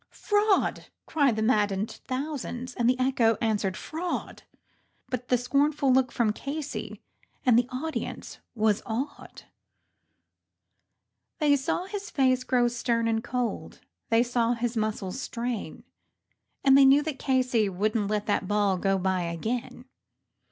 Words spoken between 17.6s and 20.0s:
would not let that ball go by again.